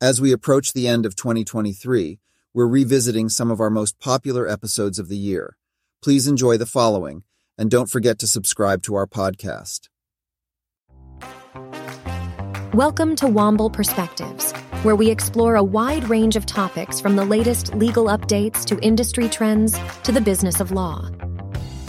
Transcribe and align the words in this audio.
As 0.00 0.20
we 0.20 0.30
approach 0.30 0.74
the 0.74 0.86
end 0.86 1.04
of 1.06 1.16
2023, 1.16 2.20
we're 2.54 2.68
revisiting 2.68 3.28
some 3.28 3.50
of 3.50 3.58
our 3.60 3.68
most 3.68 3.98
popular 3.98 4.46
episodes 4.46 5.00
of 5.00 5.08
the 5.08 5.16
year. 5.16 5.56
Please 6.04 6.28
enjoy 6.28 6.56
the 6.56 6.66
following, 6.66 7.24
and 7.58 7.68
don't 7.68 7.90
forget 7.90 8.16
to 8.20 8.28
subscribe 8.28 8.80
to 8.84 8.94
our 8.94 9.08
podcast. 9.08 9.88
Welcome 12.72 13.16
to 13.16 13.24
Womble 13.24 13.72
Perspectives, 13.72 14.52
where 14.84 14.94
we 14.94 15.10
explore 15.10 15.56
a 15.56 15.64
wide 15.64 16.08
range 16.08 16.36
of 16.36 16.46
topics 16.46 17.00
from 17.00 17.16
the 17.16 17.24
latest 17.24 17.74
legal 17.74 18.04
updates 18.04 18.64
to 18.66 18.78
industry 18.78 19.28
trends 19.28 19.76
to 20.04 20.12
the 20.12 20.20
business 20.20 20.60
of 20.60 20.70
law. 20.70 21.10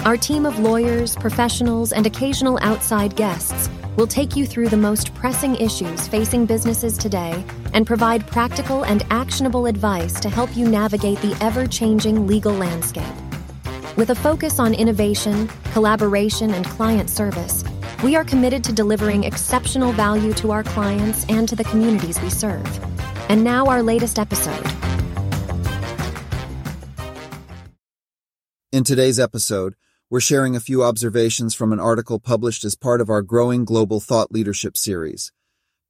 Our 0.06 0.18
team 0.18 0.48
of 0.48 0.58
lawyers, 0.58 1.16
professionals, 1.16 1.94
and 1.94 2.08
occasional 2.08 2.58
outside 2.64 3.16
guests 3.16 3.70
will 4.00 4.08
take 4.08 4.34
you 4.38 4.46
through 4.46 4.70
the 4.70 4.78
most 4.78 5.14
pressing 5.14 5.58
issues 5.58 6.08
facing 6.08 6.46
businesses 6.46 6.98
today 6.98 7.44
and 7.74 7.86
provide 7.86 8.26
practical 8.28 8.86
and 8.86 9.06
actionable 9.10 9.66
advice 9.66 10.22
to 10.22 10.30
help 10.30 10.56
you 10.56 10.66
navigate 10.70 11.20
the 11.20 11.38
ever 11.42 11.68
changing 11.68 12.26
legal 12.26 12.54
landscape. 12.54 13.04
With 13.98 14.12
a 14.12 14.16
focus 14.16 14.58
on 14.58 14.74
innovation, 14.74 15.50
collaboration, 15.74 16.54
and 16.54 16.66
client 16.66 17.10
service, 17.10 17.66
we 18.02 18.16
are 18.16 18.24
committed 18.24 18.64
to 18.64 18.72
delivering 18.72 19.26
exceptional 19.26 19.92
value 19.92 20.32
to 20.36 20.52
our 20.52 20.64
clients 20.64 21.26
and 21.28 21.50
to 21.50 21.58
the 21.58 21.66
communities 21.66 22.22
we 22.22 22.30
serve. 22.30 22.66
And 23.28 23.44
now, 23.44 23.66
our 23.66 23.84
latest 23.84 24.18
episode. 24.18 24.66
In 28.72 28.86
today's 28.86 29.20
episode, 29.20 29.76
we're 30.12 30.20
sharing 30.20 30.56
a 30.56 30.60
few 30.60 30.84
observations 30.84 31.54
from 31.54 31.72
an 31.72 31.80
article 31.80 32.18
published 32.18 32.64
as 32.64 32.74
part 32.74 33.00
of 33.00 33.12
our 33.12 33.22
growing 33.22 33.64
Global 33.64 34.00
Thought 34.00 34.32
Leadership 34.32 34.76
series. 34.76 35.32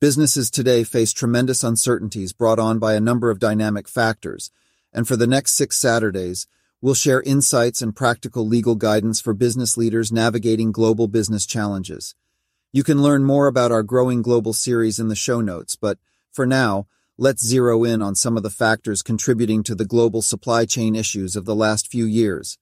Businesses 0.02 0.52
today 0.52 0.84
face 0.84 1.14
tremendous 1.14 1.64
uncertainties 1.64 2.34
brought 2.34 2.60
on 2.60 2.80
by 2.80 2.96
a 2.96 3.00
number 3.00 3.30
of 3.30 3.40
dynamic 3.40 3.88
factors, 3.88 4.52
and 4.92 5.08
for 5.08 5.16
the 5.16 5.28
next 5.28 5.54
six 5.54 5.78
Saturdays, 5.78 6.48
we'll 6.82 6.96
share 6.96 7.22
insights 7.22 7.82
and 7.82 7.96
practical 7.96 8.46
legal 8.46 8.76
guidance 8.76 9.22
for 9.22 9.34
business 9.34 9.78
leaders 9.78 10.12
navigating 10.12 10.74
global 10.74 11.08
business 11.08 11.46
challenges. 11.46 12.14
You 12.74 12.84
can 12.84 13.02
learn 13.02 13.24
more 13.24 13.48
about 13.48 13.72
our 13.72 13.84
growing 13.84 14.22
global 14.22 14.52
series 14.52 15.00
in 15.00 15.08
the 15.08 15.16
show 15.16 15.40
notes, 15.40 15.78
but 15.78 15.98
for 16.30 16.46
now, 16.46 16.88
let's 17.18 17.46
zero 17.46 17.86
in 17.86 18.02
on 18.02 18.16
some 18.16 18.36
of 18.36 18.44
the 18.44 18.50
factors 18.50 19.02
contributing 19.02 19.64
to 19.64 19.76
the 19.76 19.86
global 19.86 20.22
supply 20.22 20.66
chain 20.66 20.94
issues 20.94 21.38
of 21.38 21.46
the 21.46 21.56
last 21.56 21.88
few 21.88 22.04
years. 22.04 22.58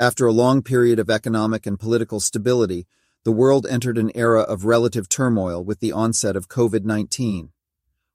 After 0.00 0.26
a 0.26 0.32
long 0.32 0.62
period 0.62 1.00
of 1.00 1.10
economic 1.10 1.66
and 1.66 1.78
political 1.78 2.20
stability, 2.20 2.86
the 3.24 3.32
world 3.32 3.66
entered 3.68 3.98
an 3.98 4.12
era 4.14 4.42
of 4.42 4.64
relative 4.64 5.08
turmoil 5.08 5.64
with 5.64 5.80
the 5.80 5.90
onset 5.90 6.36
of 6.36 6.48
COVID 6.48 6.84
19. 6.84 7.50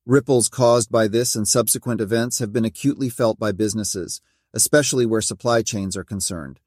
Ripples 0.05 0.47
caused 0.47 0.89
by 0.89 1.09
this 1.09 1.35
and 1.35 1.45
subsequent 1.45 1.99
events 1.99 2.39
have 2.39 2.53
been 2.53 2.63
acutely 2.63 3.09
felt 3.09 3.37
by 3.37 3.51
businesses, 3.51 4.21
especially 4.53 5.05
where 5.05 5.19
supply 5.19 5.61
chains 5.61 5.97
are 5.97 6.05
concerned. 6.05 6.61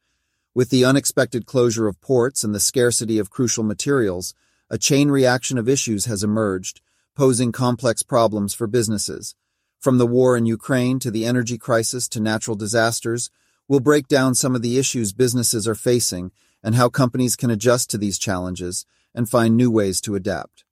With 0.54 0.68
the 0.68 0.84
unexpected 0.84 1.46
closure 1.46 1.88
of 1.88 2.00
ports 2.02 2.44
and 2.44 2.54
the 2.54 2.60
scarcity 2.60 3.18
of 3.18 3.30
crucial 3.30 3.64
materials, 3.64 4.34
a 4.68 4.76
chain 4.76 5.10
reaction 5.10 5.56
of 5.56 5.66
issues 5.66 6.04
has 6.04 6.22
emerged, 6.22 6.82
posing 7.14 7.52
complex 7.52 8.02
problems 8.02 8.52
for 8.52 8.66
businesses. 8.66 9.34
From 9.80 9.96
the 9.96 10.06
war 10.06 10.36
in 10.36 10.44
Ukraine 10.44 10.98
to 10.98 11.10
the 11.10 11.24
energy 11.24 11.56
crisis 11.56 12.06
to 12.08 12.20
natural 12.20 12.56
disasters, 12.56 13.30
We'll 13.68 13.80
break 13.80 14.06
down 14.06 14.34
some 14.34 14.54
of 14.54 14.62
the 14.62 14.78
issues 14.78 15.12
businesses 15.12 15.66
are 15.66 15.74
facing 15.74 16.30
and 16.62 16.74
how 16.74 16.88
companies 16.88 17.36
can 17.36 17.50
adjust 17.50 17.90
to 17.90 17.98
these 17.98 18.18
challenges 18.18 18.86
and 19.14 19.28
find 19.28 19.56
new 19.56 19.70
ways 19.70 20.00
to 20.02 20.14
adapt. 20.14 20.64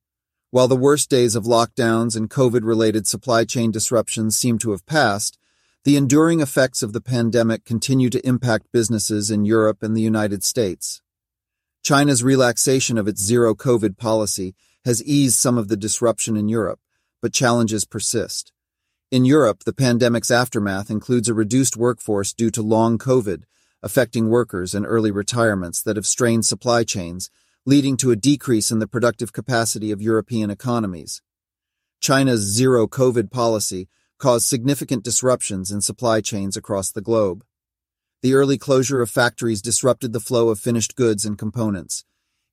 While 0.51 0.69
the 0.69 0.77
worst 0.77 1.11
days 1.11 1.35
of 1.35 1.45
lockdowns 1.45 2.17
and 2.17 2.31
COVID 2.31 2.63
related 2.63 3.09
supply 3.09 3.45
chain 3.45 3.73
disruptions 3.73 4.37
seem 4.37 4.59
to 4.59 4.71
have 4.71 4.87
passed, 4.87 5.39
the 5.83 5.97
enduring 5.97 6.41
effects 6.41 6.83
of 6.83 6.93
the 6.93 7.01
pandemic 7.01 7.65
continue 7.65 8.09
to 8.11 8.27
impact 8.27 8.73
businesses 8.73 9.31
in 9.31 9.45
Europe 9.45 9.83
and 9.83 9.97
the 9.97 10.01
United 10.01 10.45
States. 10.45 11.03
China's 11.83 12.23
relaxation 12.23 12.97
of 12.97 13.07
its 13.07 13.21
zero 13.23 13.55
COVID 13.55 13.99
policy 13.99 14.55
has 14.87 15.05
eased 15.05 15.37
some 15.37 15.59
of 15.59 15.69
the 15.69 15.77
disruption 15.77 16.37
in 16.37 16.49
Europe, 16.49 16.81
but 17.21 17.35
challenges 17.35 17.85
persist. 17.85 18.54
In 19.15 19.25
Europe, 19.25 19.63
the 19.63 19.73
pandemic's 19.73 20.33
aftermath 20.33 20.91
includes 20.91 21.29
a 21.29 21.35
reduced 21.35 21.77
workforce 21.77 22.33
due 22.33 22.51
to 22.51 22.61
long 22.63 22.99
COVID, 22.99 23.45
affecting 23.81 24.29
workers 24.29 24.75
and 24.75 24.85
early 24.85 25.13
retirements 25.13 25.81
that 25.83 25.95
have 25.95 26.05
strained 26.05 26.45
supply 26.45 26.83
chains, 26.83 27.31
leading 27.65 27.97
to 27.99 28.11
a 28.11 28.17
decrease 28.17 28.73
in 28.73 28.81
the 28.81 28.89
productive 28.89 29.33
capacity 29.33 29.93
of 29.93 30.03
European 30.03 30.51
economies. 30.51 31.23
China's 32.01 32.41
zero 32.41 32.89
COVID 32.89 33.31
policy 33.31 33.89
caused 34.19 34.49
significant 34.49 35.05
disruptions 35.05 35.71
in 35.71 35.81
supply 35.81 36.21
chains 36.21 36.57
across 36.57 36.91
the 36.91 37.01
globe. 37.01 37.45
The 38.21 38.35
early 38.35 38.59
closure 38.59 39.01
of 39.01 39.11
factories 39.11 39.63
disrupted 39.63 40.13
the 40.13 40.19
flow 40.19 40.49
of 40.49 40.59
finished 40.59 40.97
goods 40.97 41.25
and 41.25 41.39
components. 41.39 42.05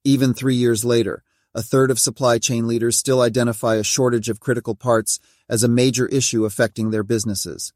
Even 0.04 0.32
three 0.32 0.58
years 0.58 0.86
later, 0.86 1.24
a 1.54 1.62
third 1.62 1.92
of 1.92 2.00
supply 2.00 2.38
chain 2.38 2.68
leaders 2.68 2.98
still 2.98 3.22
identify 3.22 3.76
a 3.76 3.84
shortage 3.84 4.30
of 4.30 4.40
critical 4.40 4.76
parts 4.76 5.20
as 5.50 5.64
a 5.64 5.68
major 5.68 6.08
issue 6.08 6.46
affecting 6.46 6.92
their 6.92 7.04
businesses. 7.04 7.74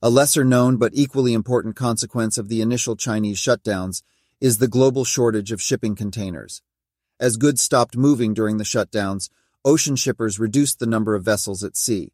A 0.00 0.10
lesser 0.10 0.44
known 0.44 0.76
but 0.76 0.90
equally 0.94 1.32
important 1.32 1.76
consequence 1.76 2.36
of 2.36 2.48
the 2.48 2.60
initial 2.60 2.96
Chinese 2.96 3.38
shutdowns 3.38 4.02
is 4.40 4.58
the 4.58 4.66
global 4.66 5.04
shortage 5.04 5.52
of 5.52 5.62
shipping 5.62 5.94
containers. 5.94 6.62
As 7.20 7.36
goods 7.36 7.62
stopped 7.62 7.96
moving 7.96 8.34
during 8.34 8.56
the 8.56 8.64
shutdowns, 8.64 9.28
ocean 9.64 9.94
shippers 9.94 10.40
reduced 10.40 10.80
the 10.80 10.86
number 10.86 11.14
of 11.14 11.22
vessels 11.22 11.62
at 11.62 11.76
sea. 11.76 12.12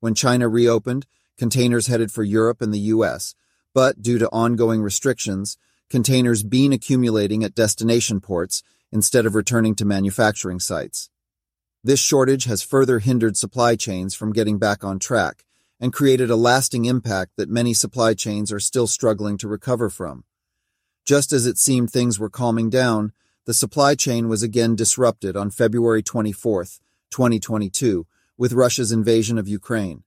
When 0.00 0.16
China 0.16 0.48
reopened, 0.48 1.06
containers 1.38 1.86
headed 1.86 2.10
for 2.10 2.24
Europe 2.24 2.60
and 2.60 2.74
the 2.74 2.90
US, 2.94 3.36
but 3.72 4.02
due 4.02 4.18
to 4.18 4.28
ongoing 4.30 4.82
restrictions, 4.82 5.56
containers 5.88 6.42
being 6.42 6.72
accumulating 6.72 7.44
at 7.44 7.54
destination 7.54 8.20
ports 8.20 8.64
instead 8.92 9.26
of 9.26 9.34
returning 9.34 9.74
to 9.76 9.84
manufacturing 9.84 10.60
sites. 10.60 11.10
This 11.82 12.00
shortage 12.00 12.44
has 12.44 12.62
further 12.62 12.98
hindered 12.98 13.36
supply 13.36 13.76
chains 13.76 14.14
from 14.14 14.32
getting 14.32 14.58
back 14.58 14.84
on 14.84 14.98
track 14.98 15.44
and 15.80 15.92
created 15.92 16.30
a 16.30 16.36
lasting 16.36 16.84
impact 16.84 17.32
that 17.36 17.48
many 17.48 17.72
supply 17.72 18.12
chains 18.12 18.52
are 18.52 18.60
still 18.60 18.86
struggling 18.86 19.38
to 19.38 19.48
recover 19.48 19.88
from. 19.88 20.24
Just 21.06 21.32
as 21.32 21.46
it 21.46 21.56
seemed 21.56 21.90
things 21.90 22.18
were 22.18 22.28
calming 22.28 22.68
down, 22.68 23.12
the 23.46 23.54
supply 23.54 23.94
chain 23.94 24.28
was 24.28 24.42
again 24.42 24.76
disrupted 24.76 25.36
on 25.36 25.50
February 25.50 26.02
24, 26.02 26.64
2022, 27.10 28.06
with 28.36 28.52
Russia's 28.52 28.92
invasion 28.92 29.38
of 29.38 29.48
Ukraine. 29.48 30.04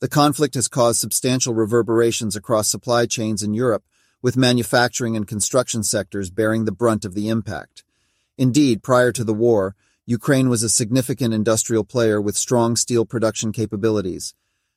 The 0.00 0.08
conflict 0.08 0.54
has 0.54 0.68
caused 0.68 1.00
substantial 1.00 1.54
reverberations 1.54 2.36
across 2.36 2.68
supply 2.68 3.06
chains 3.06 3.42
in 3.42 3.52
Europe, 3.52 3.82
with 4.22 4.36
manufacturing 4.36 5.16
and 5.16 5.26
construction 5.26 5.82
sectors 5.82 6.30
bearing 6.30 6.64
the 6.64 6.72
brunt 6.72 7.04
of 7.04 7.14
the 7.14 7.28
impact. 7.28 7.84
Indeed, 8.38 8.84
prior 8.84 9.10
to 9.12 9.24
the 9.24 9.34
war, 9.34 9.74
Ukraine 10.06 10.48
was 10.48 10.62
a 10.62 10.68
significant 10.68 11.34
industrial 11.34 11.82
player 11.82 12.20
with 12.20 12.36
strong 12.36 12.76
steel 12.76 13.04
production 13.04 13.50
capabilities. 13.50 14.32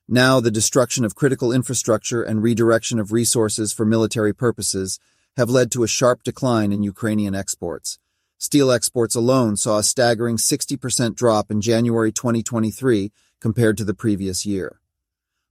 Now, 0.08 0.40
the 0.40 0.50
destruction 0.50 1.04
of 1.04 1.14
critical 1.14 1.52
infrastructure 1.52 2.22
and 2.24 2.42
redirection 2.42 2.98
of 2.98 3.12
resources 3.12 3.72
for 3.72 3.86
military 3.86 4.34
purposes 4.34 4.98
have 5.36 5.48
led 5.48 5.70
to 5.70 5.84
a 5.84 5.88
sharp 5.88 6.24
decline 6.24 6.72
in 6.72 6.82
Ukrainian 6.82 7.36
exports. 7.36 8.00
Steel 8.36 8.72
exports 8.72 9.14
alone 9.14 9.56
saw 9.56 9.78
a 9.78 9.84
staggering 9.84 10.36
60% 10.36 11.14
drop 11.14 11.48
in 11.48 11.60
January 11.60 12.10
2023 12.10 13.12
compared 13.38 13.76
to 13.78 13.84
the 13.84 13.94
previous 13.94 14.44
year. 14.44 14.80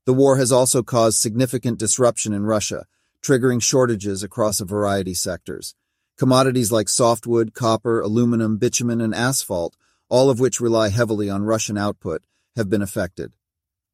The 0.06 0.14
war 0.14 0.36
has 0.36 0.52
also 0.52 0.84
caused 0.84 1.18
significant 1.18 1.80
disruption 1.80 2.34
in 2.34 2.44
Russia, 2.44 2.88
triggering 3.22 3.64
shortages 3.64 4.22
across 4.22 4.60
a 4.60 4.66
variety 4.66 5.12
of 5.12 5.18
sectors. 5.18 5.76
Commodities 6.22 6.72
like 6.72 6.88
softwood, 6.88 7.56
copper, 7.56 8.00
aluminum, 8.00 8.58
bitumen, 8.58 9.02
and 9.02 9.12
asphalt, 9.12 9.76
all 10.08 10.30
of 10.30 10.40
which 10.40 10.62
rely 10.62 10.90
heavily 10.90 11.32
on 11.32 11.42
Russian 11.42 11.80
output, 11.80 12.22
have 12.56 12.70
been 12.70 12.84
affected. 12.84 13.34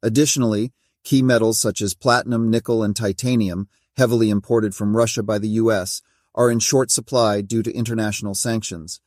Additionally, 0.04 0.74
key 1.06 1.22
metals 1.22 1.58
such 1.58 1.82
as 1.82 1.94
platinum, 1.94 2.50
nickel, 2.50 2.84
and 2.84 2.94
titanium, 2.94 3.70
heavily 3.96 4.30
imported 4.30 4.76
from 4.76 4.98
Russia 4.98 5.24
by 5.24 5.40
the 5.40 5.48
U.S., 5.64 6.02
are 6.36 6.52
in 6.52 6.60
short 6.60 6.92
supply 6.92 7.40
due 7.40 7.64
to 7.64 7.74
international 7.74 8.36
sanctions. 8.36 9.00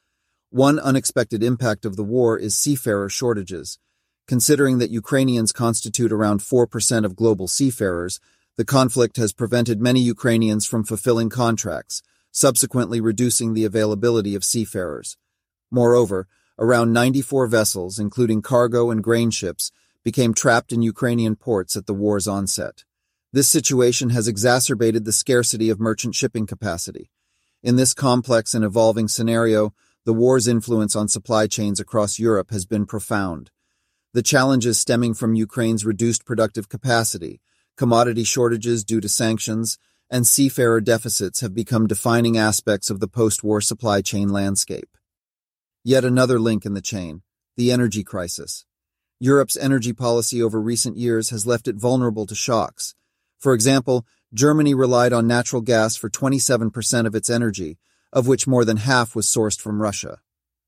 One 0.48 0.78
unexpected 0.78 1.42
impact 1.42 1.84
of 1.84 1.96
the 1.96 2.04
war 2.04 2.38
is 2.38 2.56
seafarer 2.56 3.10
shortages. 3.10 3.78
Considering 4.26 4.78
that 4.78 4.88
Ukrainians 4.88 5.52
constitute 5.52 6.10
around 6.10 6.40
4% 6.40 7.04
of 7.04 7.16
global 7.16 7.48
seafarers, 7.48 8.18
the 8.56 8.64
conflict 8.64 9.18
has 9.18 9.34
prevented 9.34 9.78
many 9.78 10.00
Ukrainians 10.00 10.64
from 10.64 10.84
fulfilling 10.84 11.28
contracts, 11.28 12.00
subsequently 12.30 13.00
reducing 13.00 13.54
the 13.54 13.64
availability 13.64 14.34
of 14.34 14.44
seafarers. 14.44 15.16
Moreover, 15.70 16.26
around 16.58 16.92
94 16.92 17.46
vessels, 17.46 17.98
including 17.98 18.42
cargo 18.42 18.90
and 18.90 19.02
grain 19.02 19.30
ships, 19.30 19.72
became 20.04 20.34
trapped 20.34 20.72
in 20.72 20.82
Ukrainian 20.82 21.36
ports 21.36 21.76
at 21.76 21.86
the 21.86 21.94
war's 21.94 22.28
onset. 22.28 22.84
This 23.32 23.48
situation 23.48 24.10
has 24.10 24.26
exacerbated 24.26 25.04
the 25.04 25.12
scarcity 25.12 25.70
of 25.70 25.78
merchant 25.78 26.14
shipping 26.14 26.46
capacity. 26.46 27.10
In 27.62 27.76
this 27.76 27.94
complex 27.94 28.54
and 28.54 28.64
evolving 28.64 29.08
scenario, 29.08 29.74
the 30.04 30.14
war's 30.14 30.48
influence 30.48 30.96
on 30.96 31.08
supply 31.08 31.46
chains 31.46 31.78
across 31.78 32.18
Europe 32.18 32.50
has 32.50 32.64
been 32.64 32.86
profound. 32.86 33.50
The 34.12 34.22
challenges 34.22 34.78
stemming 34.78 35.14
from 35.14 35.34
Ukraine's 35.34 35.84
reduced 35.84 36.24
productive 36.24 36.68
capacity, 36.68 37.40
commodity 37.76 38.24
shortages 38.24 38.82
due 38.82 39.00
to 39.00 39.08
sanctions, 39.08 39.78
and 40.10 40.26
seafarer 40.26 40.80
deficits 40.80 41.40
have 41.40 41.54
become 41.54 41.86
defining 41.86 42.36
aspects 42.36 42.90
of 42.90 42.98
the 42.98 43.08
post-war 43.08 43.60
supply 43.60 44.02
chain 44.02 44.28
landscape. 44.28 44.96
Yet 45.84 46.04
another 46.04 46.40
link 46.40 46.66
in 46.66 46.74
the 46.74 46.82
chain, 46.82 47.22
the 47.56 47.70
energy 47.70 48.02
crisis. 48.02 48.64
Europe's 49.20 49.56
energy 49.56 49.92
policy 49.92 50.42
over 50.42 50.60
recent 50.60 50.96
years 50.96 51.30
has 51.30 51.46
left 51.46 51.68
it 51.68 51.76
vulnerable 51.76 52.26
to 52.26 52.34
shocks. 52.34 52.94
For 53.38 53.54
example, 53.54 54.04
Germany 54.34 54.74
relied 54.74 55.12
on 55.12 55.26
natural 55.26 55.62
gas 55.62 55.96
for 55.96 56.10
27% 56.10 57.06
of 57.06 57.14
its 57.14 57.30
energy, 57.30 57.78
of 58.12 58.26
which 58.26 58.46
more 58.46 58.64
than 58.64 58.78
half 58.78 59.14
was 59.14 59.26
sourced 59.26 59.60
from 59.60 59.82
Russia. 59.82 60.18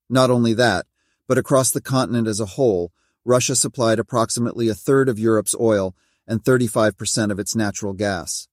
Not 0.09 0.31
only 0.31 0.55
that, 0.55 0.87
but 1.27 1.39
across 1.39 1.71
the 1.71 1.81
continent 1.81 2.29
as 2.29 2.41
a 2.41 2.47
whole, 2.47 2.93
Russia 3.25 3.57
supplied 3.57 3.99
approximately 3.99 4.69
a 4.69 4.75
third 4.75 5.09
of 5.09 5.19
Europe's 5.19 5.55
oil 5.59 5.97
and 6.27 6.45
35% 6.45 7.31
of 7.31 7.39
its 7.39 7.57
natural 7.57 7.93
gas. 7.93 8.49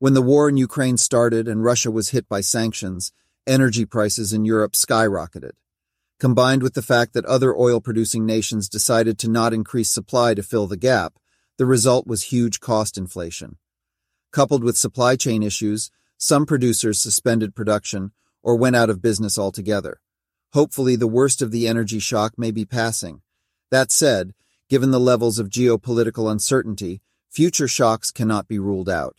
When 0.00 0.14
the 0.14 0.22
war 0.22 0.48
in 0.48 0.56
Ukraine 0.56 0.96
started 0.96 1.48
and 1.48 1.64
Russia 1.64 1.90
was 1.90 2.10
hit 2.10 2.28
by 2.28 2.40
sanctions, 2.40 3.10
energy 3.48 3.84
prices 3.84 4.32
in 4.32 4.44
Europe 4.44 4.74
skyrocketed. 4.74 5.54
Combined 6.20 6.62
with 6.62 6.74
the 6.74 6.82
fact 6.82 7.14
that 7.14 7.24
other 7.24 7.52
oil 7.52 7.80
producing 7.80 8.24
nations 8.24 8.68
decided 8.68 9.18
to 9.18 9.28
not 9.28 9.52
increase 9.52 9.90
supply 9.90 10.34
to 10.34 10.42
fill 10.44 10.68
the 10.68 10.76
gap, 10.76 11.14
the 11.56 11.66
result 11.66 12.06
was 12.06 12.24
huge 12.24 12.60
cost 12.60 12.96
inflation. 12.96 13.56
Coupled 14.30 14.62
with 14.62 14.78
supply 14.78 15.16
chain 15.16 15.42
issues, 15.42 15.90
some 16.16 16.46
producers 16.46 17.00
suspended 17.00 17.56
production 17.56 18.12
or 18.40 18.54
went 18.54 18.76
out 18.76 18.90
of 18.90 19.02
business 19.02 19.36
altogether. 19.36 20.00
Hopefully, 20.52 20.94
the 20.94 21.08
worst 21.08 21.42
of 21.42 21.50
the 21.50 21.66
energy 21.66 21.98
shock 21.98 22.38
may 22.38 22.52
be 22.52 22.64
passing. 22.64 23.20
That 23.72 23.90
said, 23.90 24.32
given 24.68 24.92
the 24.92 25.00
levels 25.00 25.40
of 25.40 25.48
geopolitical 25.48 26.30
uncertainty, 26.30 27.02
future 27.28 27.66
shocks 27.66 28.12
cannot 28.12 28.46
be 28.46 28.60
ruled 28.60 28.88
out. 28.88 29.16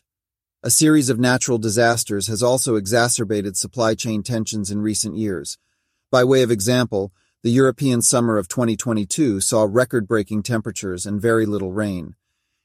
A 0.62 0.70
series 0.70 1.10
of 1.10 1.18
natural 1.18 1.58
disasters 1.58 2.28
has 2.28 2.44
also 2.44 2.76
exacerbated 2.76 3.56
supply 3.56 3.96
chain 3.96 4.24
tensions 4.24 4.70
in 4.70 4.82
recent 4.82 5.16
years. 5.16 5.58
By 6.12 6.26
way 6.26 6.42
of 6.42 6.52
example, 6.52 7.14
the 7.44 7.50
European 7.50 8.02
summer 8.02 8.38
of 8.38 8.50
2022 8.50 9.40
saw 9.40 9.66
record 9.70 10.06
breaking 10.06 10.44
temperatures 10.44 11.06
and 11.06 11.22
very 11.22 11.46
little 11.46 11.72
rain. 11.72 12.16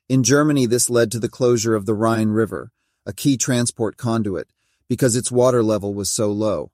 In 0.08 0.25
Germany, 0.25 0.67
this 0.67 0.91
led 0.91 1.12
to 1.12 1.20
the 1.20 1.29
closure 1.29 1.76
of 1.76 1.87
the 1.87 1.94
Rhine 1.94 2.31
River, 2.31 2.73
a 3.06 3.12
key 3.12 3.37
transport 3.37 3.96
conduit, 3.96 4.49
because 4.88 5.14
its 5.14 5.31
water 5.31 5.62
level 5.62 5.94
was 5.94 6.11
so 6.11 6.32
low. 6.32 6.73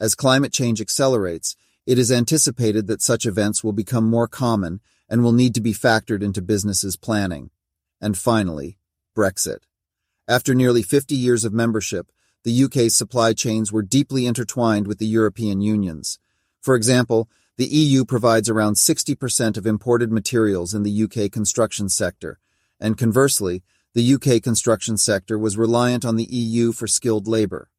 As 0.00 0.16
climate 0.16 0.52
change 0.52 0.80
accelerates, 0.80 1.54
it 1.86 2.00
is 2.00 2.10
anticipated 2.10 2.88
that 2.88 3.00
such 3.00 3.26
events 3.26 3.62
will 3.62 3.72
become 3.72 4.10
more 4.10 4.26
common 4.26 4.80
and 5.08 5.22
will 5.22 5.30
need 5.30 5.54
to 5.54 5.60
be 5.60 5.72
factored 5.72 6.20
into 6.20 6.42
businesses' 6.42 6.96
planning. 6.96 7.50
And 8.00 8.18
finally, 8.18 8.76
Brexit. 9.16 9.58
After 10.28 10.54
nearly 10.54 10.82
50 10.82 11.14
years 11.14 11.46
of 11.46 11.54
membership, 11.54 12.12
the 12.44 12.64
UK's 12.64 12.94
supply 12.94 13.32
chains 13.32 13.72
were 13.72 13.82
deeply 13.82 14.26
intertwined 14.26 14.86
with 14.86 14.98
the 14.98 15.06
European 15.06 15.62
Union's. 15.62 16.18
For 16.60 16.74
example, 16.74 17.30
the 17.56 17.66
EU 17.66 18.04
provides 18.04 18.50
around 18.50 18.74
60% 18.74 19.56
of 19.56 19.66
imported 19.66 20.12
materials 20.12 20.74
in 20.74 20.82
the 20.82 21.04
UK 21.04 21.32
construction 21.32 21.88
sector, 21.88 22.38
and 22.78 22.98
conversely, 22.98 23.62
the 23.94 24.14
UK 24.14 24.42
construction 24.42 24.98
sector 24.98 25.38
was 25.38 25.56
reliant 25.56 26.04
on 26.04 26.16
the 26.16 26.28
EU 26.30 26.72
for 26.72 26.86
skilled 26.86 27.26
labour. 27.26 27.70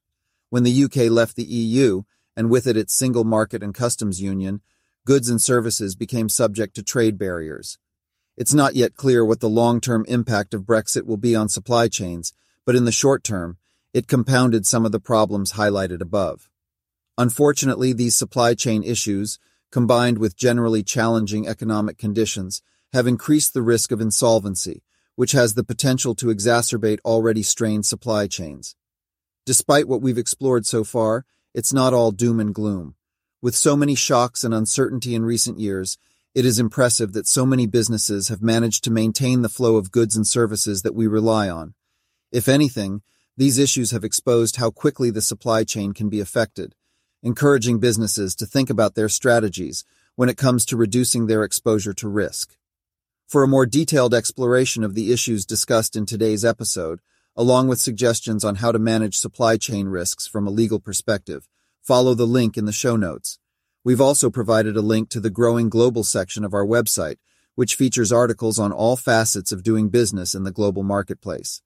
When 0.50 0.64
the 0.64 0.84
UK 0.86 1.12
left 1.12 1.36
the 1.36 1.44
EU, 1.44 2.02
and 2.36 2.50
with 2.50 2.66
it 2.66 2.76
its 2.76 2.96
single 2.96 3.24
market 3.24 3.62
and 3.62 3.76
customs 3.76 4.22
union, 4.22 4.62
goods 5.06 5.30
and 5.30 5.40
services 5.40 5.96
became 5.96 6.28
subject 6.28 6.76
to 6.76 6.84
trade 6.84 7.20
barriers. 7.20 7.78
It's 8.40 8.54
not 8.54 8.74
yet 8.74 8.96
clear 8.96 9.26
what 9.26 9.42
the 9.42 9.50
long-term 9.50 10.06
impact 10.08 10.54
of 10.54 10.64
Brexit 10.64 11.06
will 11.06 11.18
be 11.18 11.36
on 11.36 11.50
supply 11.50 11.90
chains, 11.90 12.32
but 12.66 12.74
in 12.74 12.86
the 12.86 12.92
short 12.92 13.22
term, 13.22 13.58
it 13.94 14.08
compounded 14.08 14.66
some 14.66 14.86
of 14.86 14.94
the 14.94 15.00
problems 15.00 15.54
highlighted 15.54 16.00
above. 16.00 16.50
Unfortunately, 17.18 17.92
these 17.92 18.16
supply 18.16 18.54
chain 18.54 18.82
issues, 18.82 19.40
combined 19.72 20.20
with 20.20 20.38
generally 20.38 20.84
challenging 20.84 21.50
economic 21.50 21.98
conditions, 21.98 22.62
have 22.94 23.08
increased 23.08 23.54
the 23.54 23.62
risk 23.62 23.92
of 23.92 24.00
insolvency, 24.00 24.84
which 25.16 25.34
has 25.34 25.56
the 25.56 25.64
potential 25.66 26.16
to 26.16 26.28
exacerbate 26.28 27.00
already 27.04 27.44
strained 27.44 27.86
supply 27.86 28.26
chains. 28.26 28.74
Despite 29.46 29.86
what 29.86 30.02
we've 30.02 30.18
explored 30.18 30.66
so 30.66 30.86
far, 30.86 31.26
it's 31.54 31.74
not 31.74 31.94
all 31.94 32.12
doom 32.12 32.40
and 32.40 32.56
gloom. 32.56 32.96
With 33.42 33.54
so 33.54 33.76
many 33.76 33.96
shocks 33.96 34.46
and 34.46 34.54
uncertainty 34.54 35.14
in 35.14 35.26
recent 35.26 35.60
years, 35.60 35.98
it 36.36 36.46
is 36.46 36.60
impressive 36.60 37.14
that 37.14 37.28
so 37.28 37.46
many 37.46 37.66
businesses 37.66 38.28
have 38.28 38.42
managed 38.42 38.84
to 38.84 38.92
maintain 38.92 39.42
the 39.42 39.50
flow 39.50 39.78
of 39.78 39.92
goods 39.92 40.16
and 40.16 40.28
services 40.28 40.84
that 40.84 40.94
we 40.94 41.08
rely 41.08 41.50
on. 41.50 41.74
If 42.32 42.48
anything, 42.48 43.02
these 43.36 43.58
issues 43.58 43.92
have 43.92 44.04
exposed 44.04 44.58
how 44.58 44.70
quickly 44.70 45.10
the 45.10 45.22
supply 45.22 45.64
chain 45.64 45.94
can 45.94 46.08
be 46.10 46.20
affected, 46.20 46.76
encouraging 47.24 47.80
businesses 47.80 48.36
to 48.36 48.46
think 48.46 48.70
about 48.70 48.96
their 48.96 49.10
strategies 49.10 49.84
when 50.16 50.30
it 50.30 50.38
comes 50.38 50.66
to 50.66 50.78
reducing 50.78 51.26
their 51.26 51.44
exposure 51.44 51.94
to 51.94 52.08
risk. 52.08 52.56
For 53.28 53.44
a 53.44 53.48
more 53.48 53.66
detailed 53.66 54.14
exploration 54.14 54.84
of 54.84 54.94
the 54.94 55.12
issues 55.12 55.46
discussed 55.46 55.96
in 55.96 56.06
today's 56.06 56.46
episode, 56.46 57.00
along 57.36 57.70
with 57.70 57.80
suggestions 57.80 58.44
on 58.44 58.56
how 58.56 58.72
to 58.72 58.80
manage 58.80 59.18
supply 59.18 59.58
chain 59.58 59.88
risks 59.88 60.28
from 60.28 60.46
a 60.46 60.52
legal 60.52 60.80
perspective, 60.80 61.48
follow 61.82 62.14
the 62.14 62.28
link 62.28 62.58
in 62.58 62.66
the 62.66 62.72
show 62.72 62.96
notes. 62.96 63.40
We've 63.84 64.02
also 64.02 64.30
provided 64.30 64.76
a 64.76 64.82
link 64.82 65.10
to 65.10 65.20
the 65.20 65.30
growing 65.30 65.70
global 65.70 66.04
section 66.04 66.44
of 66.44 66.54
our 66.54 66.66
website, 66.66 67.18
which 67.56 67.76
features 67.76 68.12
articles 68.12 68.60
on 68.60 68.72
all 68.72 68.96
facets 68.96 69.52
of 69.52 69.64
doing 69.64 69.90
business 69.90 70.34
in 70.34 70.44
the 70.44 70.52
global 70.52 70.84
marketplace. 70.84 71.62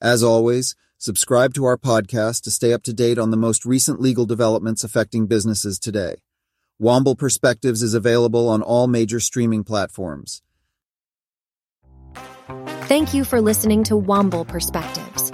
As 0.00 0.22
always, 0.22 0.74
subscribe 0.98 1.54
to 1.54 1.64
our 1.64 1.76
podcast 1.76 2.42
to 2.42 2.50
stay 2.50 2.72
up 2.72 2.82
to 2.84 2.92
date 2.92 3.18
on 3.18 3.30
the 3.30 3.36
most 3.36 3.64
recent 3.64 4.00
legal 4.00 4.26
developments 4.26 4.84
affecting 4.84 5.26
businesses 5.26 5.78
today. 5.78 6.16
Womble 6.80 7.16
Perspectives 7.16 7.82
is 7.82 7.94
available 7.94 8.48
on 8.48 8.62
all 8.62 8.88
major 8.88 9.20
streaming 9.20 9.62
platforms. 9.62 10.42
Thank 12.86 13.14
you 13.14 13.24
for 13.24 13.40
listening 13.40 13.84
to 13.84 13.94
Womble 13.94 14.46
Perspectives. 14.46 15.30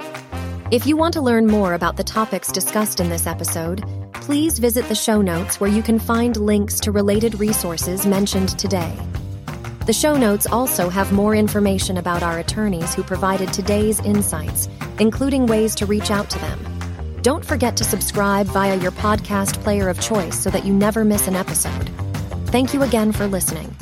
If 0.70 0.86
you 0.86 0.98
want 0.98 1.14
to 1.14 1.22
learn 1.22 1.46
more 1.46 1.72
about 1.72 1.96
the 1.96 2.04
topics 2.04 2.52
discussed 2.52 3.00
in 3.00 3.08
this 3.08 3.26
episode, 3.26 3.82
please 4.28 4.58
visit 4.58 4.86
the 4.90 4.94
show 4.94 5.22
notes 5.22 5.58
where 5.58 5.70
you 5.70 5.82
can 5.82 5.98
find 5.98 6.36
links 6.36 6.78
to 6.80 6.92
related 6.92 7.40
resources 7.40 8.04
mentioned 8.04 8.50
today. 8.58 8.94
The 9.86 9.92
show 9.94 10.19
notes 10.19 10.46
also 10.46 10.90
have 10.90 11.10
more 11.12 11.34
information 11.34 11.96
about 11.96 12.22
our 12.22 12.38
attorneys 12.38 12.94
who 12.94 13.02
provided 13.02 13.50
today's 13.54 14.00
insights, 14.00 14.68
including 14.99 15.47
ways 15.47 15.75
to 15.76 15.87
reach 15.87 16.11
out 16.11 16.28
to 16.28 16.38
them. 16.40 16.61
Don't 17.23 17.42
forget 17.42 17.75
to 17.78 17.85
subscribe 17.85 18.44
via 18.49 18.76
your 18.76 18.92
podcast 18.92 19.62
player 19.62 19.88
of 19.88 19.99
choice 19.99 20.38
so 20.38 20.50
that 20.50 20.66
you 20.66 20.75
never 20.75 21.06
miss 21.06 21.26
an 21.26 21.35
episode. 21.35 21.88
Thank 22.49 22.75
you 22.75 22.82
again 22.82 23.12
for 23.12 23.26
listening. 23.26 23.75